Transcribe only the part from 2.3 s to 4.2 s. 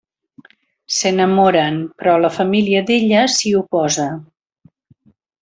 família d'ella s'hi oposa.